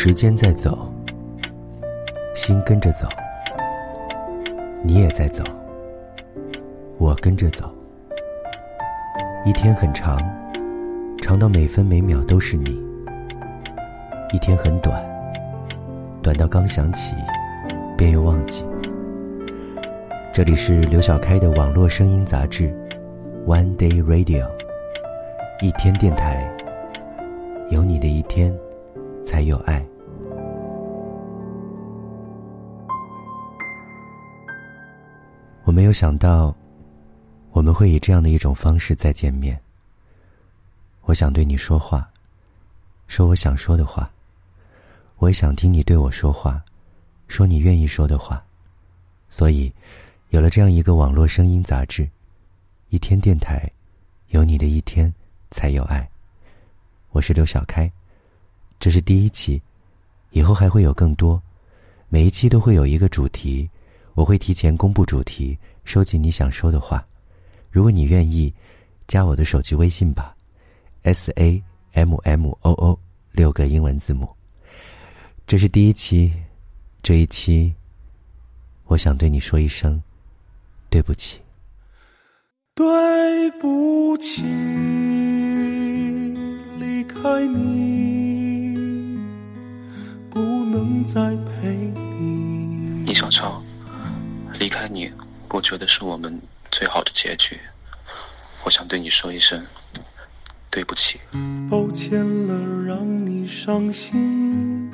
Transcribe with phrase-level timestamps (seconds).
[0.00, 0.88] 时间在走，
[2.32, 3.08] 心跟着走，
[4.80, 5.42] 你也在走，
[6.98, 7.68] 我跟着走。
[9.44, 10.16] 一天很长，
[11.20, 12.80] 长到每分每秒都是你；
[14.32, 15.04] 一天很短，
[16.22, 17.16] 短到刚想起，
[17.96, 18.62] 便又忘记。
[20.32, 22.68] 这里是刘小开的网络声音杂志
[23.46, 24.44] 《One Day Radio》，
[25.60, 26.48] 一天电台，
[27.68, 28.56] 有你的一天。
[29.28, 29.86] 才有爱。
[35.64, 36.56] 我没有想到，
[37.50, 39.60] 我们会以这样的一种方式再见面。
[41.02, 42.10] 我想对你说话，
[43.06, 44.10] 说我想说的话。
[45.18, 46.64] 我也想听你对我说话，
[47.26, 48.42] 说你愿意说的话。
[49.28, 49.70] 所以，
[50.30, 52.08] 有了这样一个网络声音杂志，
[52.88, 53.70] 一天电台，
[54.28, 55.12] 有你的一天
[55.50, 56.08] 才有爱。
[57.10, 57.92] 我是刘小开。
[58.80, 59.60] 这是第一期，
[60.30, 61.42] 以后还会有更多，
[62.08, 63.68] 每一期都会有一个主题，
[64.14, 67.04] 我会提前公布主题，收集你想说的话。
[67.70, 68.52] 如果你愿意，
[69.08, 70.36] 加我的手机微信吧
[71.02, 72.98] ，S A M M O O
[73.32, 74.28] 六个英文字母。
[75.46, 76.32] 这是第一期，
[77.02, 77.74] 这一期，
[78.84, 80.00] 我想对你说一声
[80.88, 81.40] 对不起，
[82.74, 84.42] 对不起，
[86.78, 88.17] 离开你。
[90.38, 93.04] 能再陪你。
[93.06, 93.62] 你小超，
[94.58, 95.10] 离开你，
[95.50, 97.58] 我觉得是我们最好的结局。
[98.64, 99.64] 我想对你说一声
[100.70, 101.18] 对不起。
[101.70, 104.90] 抱歉了，让你伤心。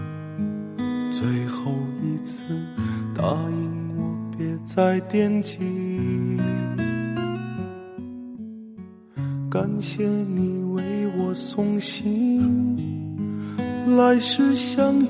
[1.11, 1.72] 最后
[2.03, 2.42] 一次，
[3.15, 5.59] 答应我别再惦记。
[9.50, 12.94] 感谢你为我送行，
[13.87, 15.07] 来世相遇。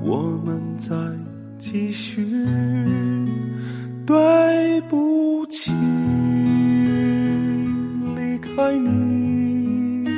[0.00, 0.96] 我们再
[1.58, 2.26] 继续，
[4.04, 5.70] 对不起，
[8.16, 10.08] 离开你，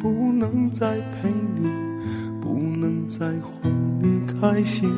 [0.00, 1.68] 不能再陪你，
[2.40, 4.90] 不能再哄你开心，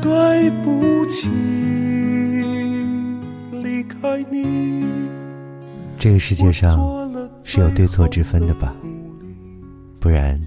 [0.00, 1.28] 对不起，
[3.62, 4.84] 离开你。
[5.98, 6.78] 这个世界上
[7.42, 8.72] 是有对错之分的吧？
[9.98, 10.40] 不然。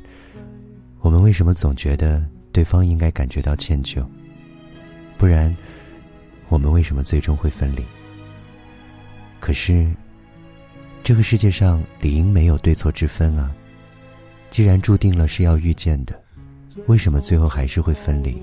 [1.01, 4.05] 我们为什么总觉得对方应该感觉到歉疚？
[5.17, 5.55] 不然，
[6.47, 7.83] 我们为什么最终会分离？
[9.39, 9.91] 可是，
[11.03, 13.51] 这个世界上理应没有对错之分啊！
[14.51, 16.13] 既然注定了是要遇见的，
[16.85, 18.39] 为什么最后还是会分离？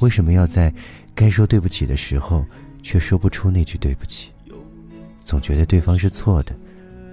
[0.00, 0.70] 为什么要在
[1.14, 2.44] 该说对不起的时候，
[2.82, 4.30] 却说不出那句对不起？
[5.16, 6.54] 总觉得对方是错的，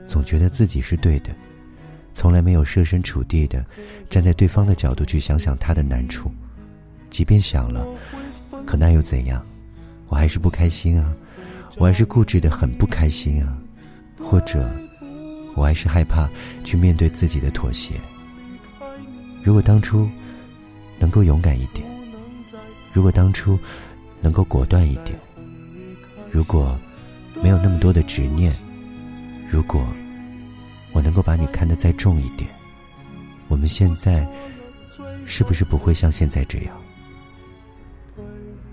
[0.07, 1.33] 总觉得自己是对的。
[2.13, 3.65] 从来没有设身处地的
[4.09, 6.31] 站在对方的角度去想想他的难处，
[7.09, 7.85] 即便想了，
[8.65, 9.43] 可那又怎样？
[10.09, 11.11] 我还是不开心啊，
[11.77, 13.57] 我还是固执的很不开心啊，
[14.19, 14.69] 或者，
[15.55, 16.29] 我还是害怕
[16.63, 17.95] 去面对自己的妥协。
[19.43, 20.07] 如果当初
[20.99, 21.85] 能够勇敢一点，
[22.93, 23.57] 如果当初
[24.21, 25.17] 能够果断一点，
[26.31, 26.77] 如果
[27.41, 28.53] 没有那么多的执念，
[29.49, 29.83] 如果。
[30.93, 32.49] 我能够把你看得再重一点，
[33.47, 34.25] 我们现在
[35.25, 36.75] 是不是不会像现在这样？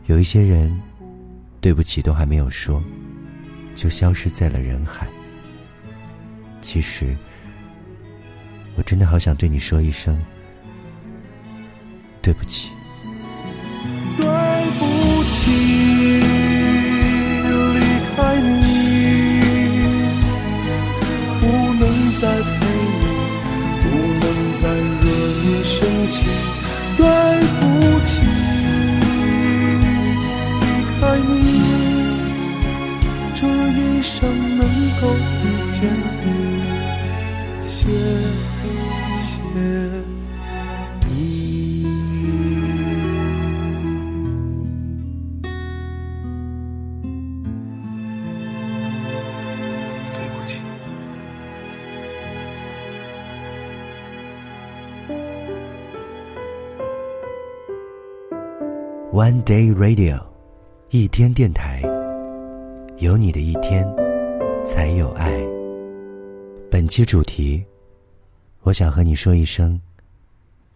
[0.06, 0.80] 有一些人，
[1.60, 2.82] 对不起都还没有说，
[3.74, 5.08] 就消失在了人海。
[6.60, 7.16] 其实，
[8.76, 10.20] 我真的好想对你说一声
[12.20, 12.70] 对不起。
[14.16, 14.26] 对
[14.78, 15.89] 不起。
[26.96, 27.39] 对。
[59.20, 60.18] One Day Radio，
[60.88, 61.82] 一天电台，
[63.00, 63.86] 有你的一天，
[64.64, 65.38] 才有爱。
[66.70, 67.62] 本期主题，
[68.62, 69.78] 我想和你说一声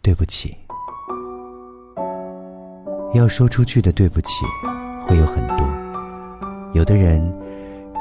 [0.03, 0.55] 对不起。
[3.15, 4.45] 要说出去的对不起，
[5.09, 5.67] 会有很多。
[6.75, 7.27] 有的人，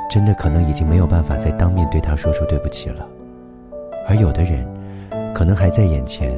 [0.10, 3.08] 真的可能已经没有办法再当面对他说出对不起了；
[4.10, 4.68] 而有的人，
[5.34, 6.38] 可能还在眼前。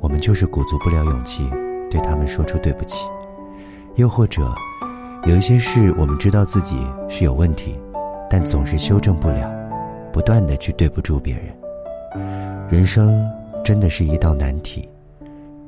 [0.00, 1.50] 我们就是鼓足不了勇气
[1.90, 3.04] 对他们说出对不起。
[3.96, 4.54] 又或者，
[5.24, 7.74] 有一些事我们知道自己是有问题，
[8.28, 9.50] 但总是修正不了，
[10.12, 11.44] 不断的去对不住别人。
[12.68, 13.26] 人生
[13.64, 14.86] 真的是一道难题，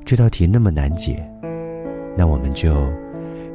[0.05, 1.27] 这道题那么难解，
[2.15, 2.87] 那我们就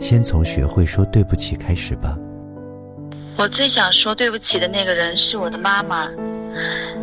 [0.01, 2.19] 先从学会说对不起开始吧。
[3.37, 6.09] 我最想说对不起的那个人是我的妈妈。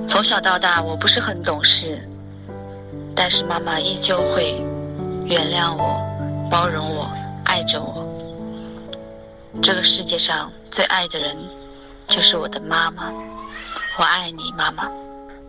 [0.07, 2.00] 从小到大，我不是很懂事，
[3.15, 4.62] 但是妈妈依旧会
[5.25, 6.01] 原谅我、
[6.50, 7.09] 包容我。
[7.51, 8.07] 爱着我，
[9.62, 11.36] 这个世界上最爱的人
[12.07, 13.12] 就是我的妈妈。
[14.00, 14.89] 我爱你，妈妈。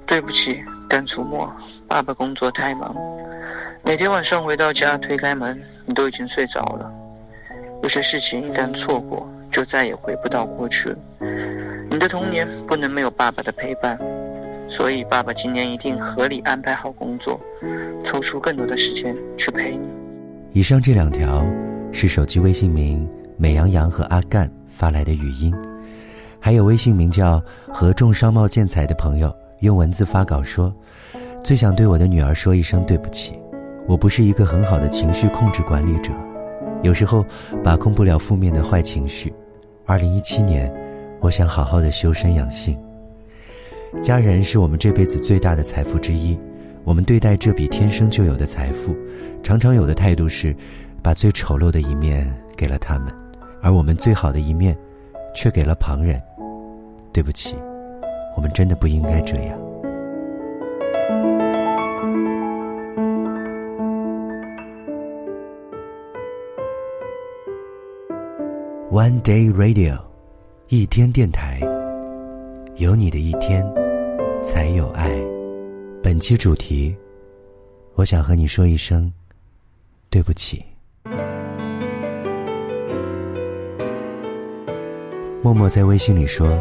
[0.04, 1.48] 对不起，甘楚墨，
[1.86, 2.92] 爸爸工作太忙，
[3.84, 6.92] 每天晚上回到家推开门，你都已经睡着了。
[7.84, 10.98] 有些事情一旦错过，就再也回不到过去了。
[11.88, 13.96] 你的童年不能没有爸爸的陪伴，
[14.66, 17.40] 所以爸爸今年一定合理安排好工作，
[18.02, 19.88] 抽出更多的时间去陪你。
[20.52, 21.46] 以上这两条。
[21.92, 23.06] 是手机微信名
[23.36, 25.54] 美羊羊和阿干发来的语音，
[26.40, 30.74] 还有微信名叫合众商贸建材的朋友用文字发稿说
[31.44, 33.38] ：“最想对我的女儿说一声对不起，
[33.86, 36.10] 我不是一个很好的情绪控制管理者，
[36.82, 37.24] 有时候
[37.62, 39.32] 把控不了负面的坏情绪。
[39.84, 40.72] 二零一七年，
[41.20, 42.76] 我想好好的修身养性。
[44.02, 46.38] 家人是我们这辈子最大的财富之一，
[46.84, 48.96] 我们对待这笔天生就有的财富，
[49.42, 50.56] 常常有的态度是。”
[51.02, 53.12] 把最丑陋的一面给了他们，
[53.60, 54.76] 而我们最好的一面，
[55.34, 56.22] 却给了旁人。
[57.12, 57.56] 对不起，
[58.36, 59.58] 我们真的不应该这样。
[68.90, 69.98] One Day Radio，
[70.68, 71.60] 一天电台，
[72.76, 73.66] 有你的一天，
[74.42, 75.10] 才有爱。
[76.02, 76.94] 本期主题，
[77.94, 79.12] 我想和你说一声
[80.08, 80.62] 对不起。
[85.42, 86.56] 默默在微信里说：“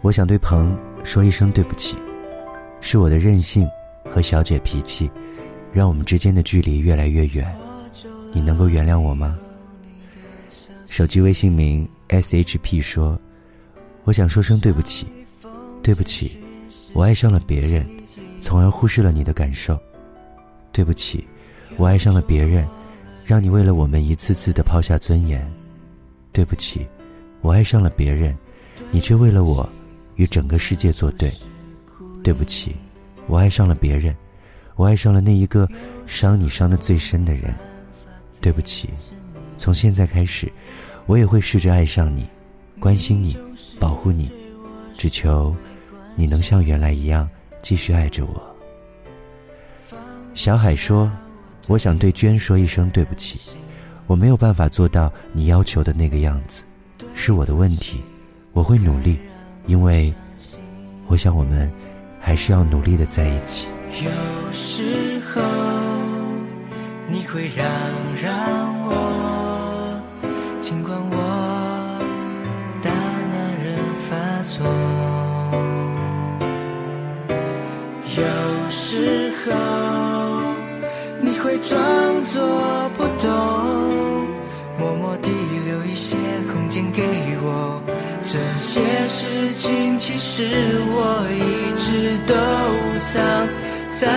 [0.00, 1.96] 我想对鹏说一声对不起，
[2.80, 3.68] 是我的任性
[4.08, 5.10] 和小姐脾气，
[5.72, 7.52] 让我们之间的距离越来越远。
[8.32, 9.36] 你能够原谅我吗？”
[10.86, 13.18] 手机微信名 shp 说
[14.04, 15.08] ：“我想说声对不起，
[15.82, 16.38] 对不起，
[16.92, 17.84] 我爱上了别人，
[18.38, 19.76] 从而忽视了你的感受。
[20.70, 21.26] 对不起，
[21.76, 22.64] 我爱上了别人，
[23.24, 25.44] 让你为了我们一次次的抛下尊严。
[26.30, 26.86] 对不起。”
[27.44, 28.34] 我爱上了别人，
[28.90, 29.68] 你却为了我，
[30.14, 31.30] 与整个世界作对。
[32.22, 32.74] 对不起，
[33.26, 34.16] 我爱上了别人，
[34.76, 35.68] 我爱上了那一个
[36.06, 37.54] 伤你伤的最深的人。
[38.40, 38.88] 对不起，
[39.58, 40.50] 从现在开始，
[41.04, 42.26] 我也会试着爱上你，
[42.80, 43.36] 关心你，
[43.78, 44.32] 保护你，
[44.94, 45.54] 只求
[46.16, 47.28] 你能像原来一样
[47.60, 48.56] 继续爱着我。
[50.34, 51.12] 小海说
[51.68, 53.38] ：“我想对娟说一声对不起，
[54.06, 56.64] 我没有办法做到你要求的那个样子。”
[57.14, 58.02] 是我的问题，
[58.52, 59.18] 我会努力，
[59.66, 60.12] 因为
[61.06, 61.70] 我想我们
[62.20, 63.66] 还是要努力的在一起。
[64.02, 64.10] 有
[64.52, 65.40] 时候
[67.08, 67.66] 你会让
[68.20, 68.34] 让
[68.84, 70.02] 我，
[70.60, 71.16] 尽管我
[72.82, 74.66] 大男人发作。
[78.16, 78.22] 有
[78.68, 79.52] 时候
[81.20, 81.78] 你会装
[82.24, 83.83] 作不懂，
[86.94, 87.02] 给
[87.42, 87.82] 我。
[88.22, 92.34] 这些事情，其实我一直都
[92.98, 93.46] 藏
[93.90, 94.08] 在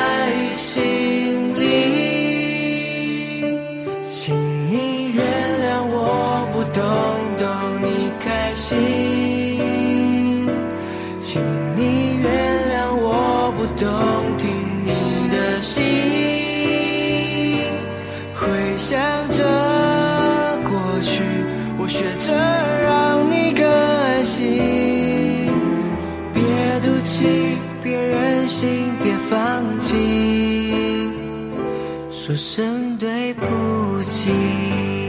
[33.34, 35.07] 不起。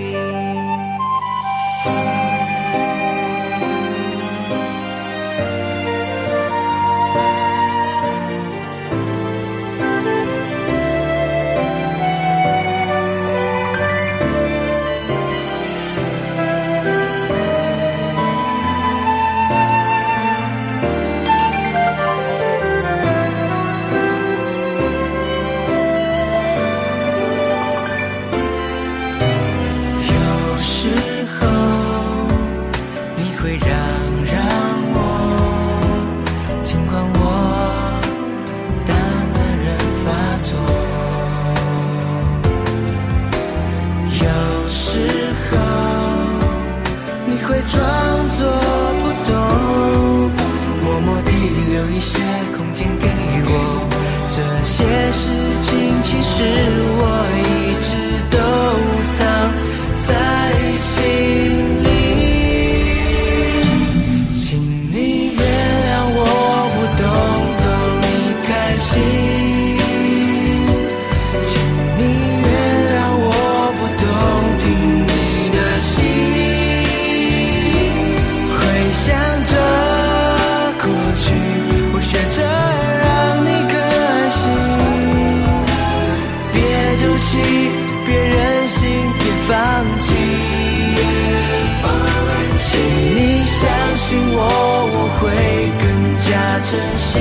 [97.10, 97.20] 请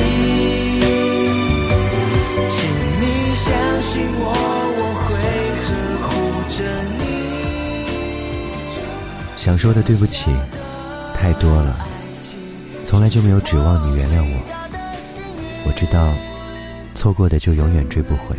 [2.99, 3.03] 你
[3.35, 3.47] 相
[3.81, 4.23] 信我，
[4.77, 5.15] 我会。
[9.37, 10.29] 想说的对不起
[11.13, 11.77] 太多了，
[12.83, 14.41] 从来就没有指望你原谅我。
[15.65, 16.13] 我知道，
[16.93, 18.35] 错过的就永远追不回。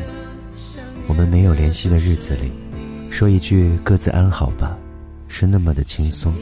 [1.06, 2.52] 我们没有联系的日子里，
[3.10, 4.76] 说一句各自安好吧，
[5.28, 6.34] 是那么的轻松。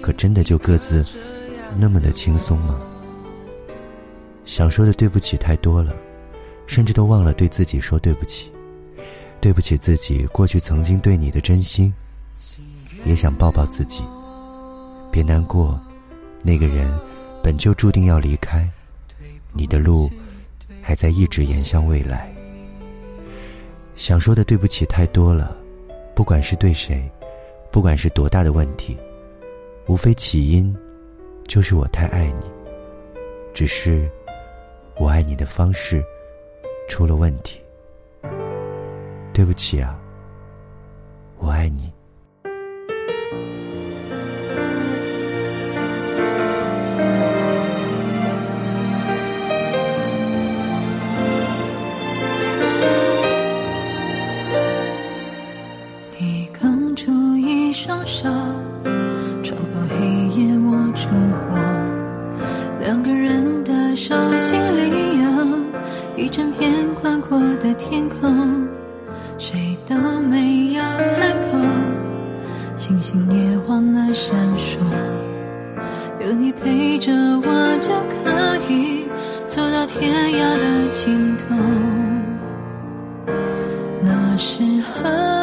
[0.00, 1.04] 可真的就各自
[1.76, 2.78] 那么的轻松吗？
[4.46, 5.94] 想说的对不起太多了，
[6.66, 8.50] 甚至都忘了对自己说对不起。
[9.38, 11.92] 对不起自己过去曾经对你的真心，
[13.04, 14.02] 也想抱抱自己。
[15.12, 15.78] 别难过，
[16.42, 16.90] 那个人
[17.42, 18.66] 本就注定要离开，
[19.52, 20.10] 你的路
[20.80, 22.32] 还在一直延向未来。
[23.94, 25.56] 想说的对不起太多了，
[26.14, 27.08] 不管是对谁，
[27.70, 28.96] 不管是多大的问题，
[29.86, 30.74] 无非起因
[31.46, 32.46] 就是我太爱你，
[33.52, 34.10] 只是
[34.98, 36.02] 我爱你的方式
[36.88, 37.60] 出了问题。
[39.36, 39.94] 对不起啊
[41.38, 41.92] 我爱你。
[56.18, 58.22] 你刚出一双手
[59.42, 60.06] 穿过黑
[60.40, 61.10] 夜我出
[61.50, 61.58] 过
[62.80, 64.55] 两个人的手心
[67.78, 68.66] 天空，
[69.38, 71.58] 谁都没有开口，
[72.76, 74.78] 星星也忘了闪烁。
[76.18, 79.04] 有你陪着我，就可以
[79.46, 81.54] 走到天涯的尽头。
[84.02, 85.35] 那时候，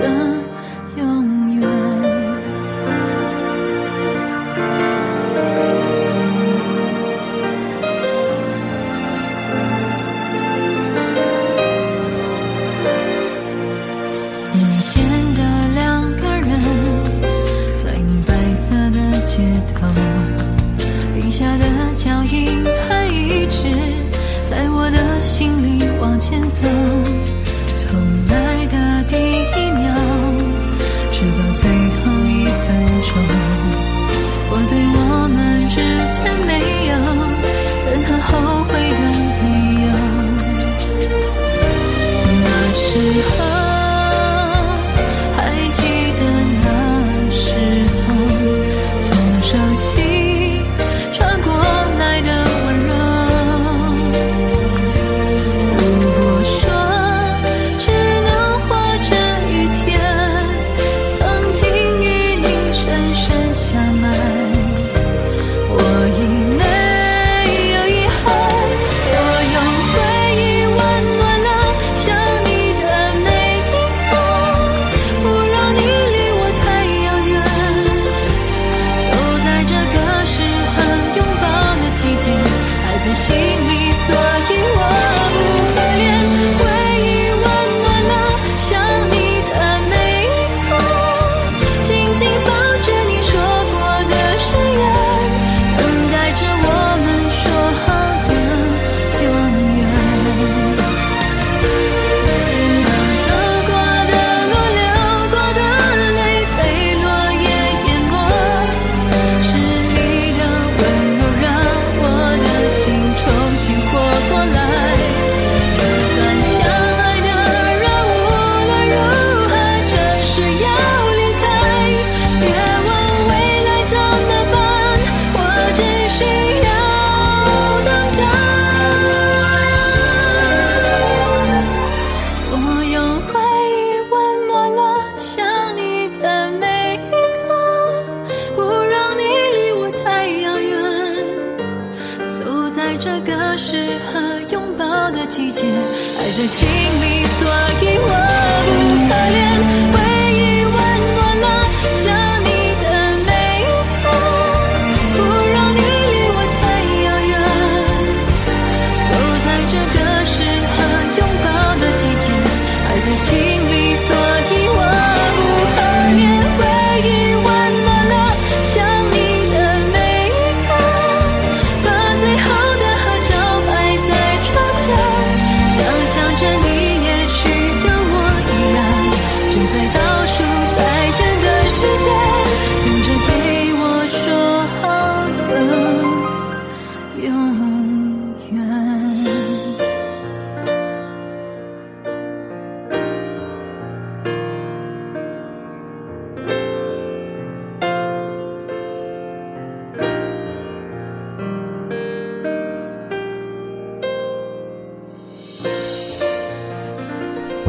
[0.00, 0.27] 好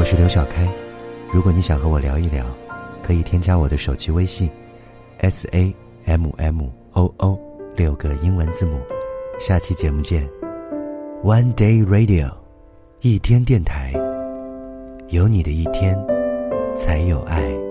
[0.00, 0.66] 我是刘小开，
[1.30, 2.46] 如果你想和我聊一聊，
[3.02, 4.50] 可以添加我的手机微信
[5.18, 7.38] ，s a m m o o
[7.76, 8.80] 六个英文字母。
[9.38, 10.26] 下期节目见
[11.22, 12.32] ，One Day Radio，
[13.02, 13.92] 一天电台，
[15.08, 15.94] 有你的一天，
[16.74, 17.69] 才有爱。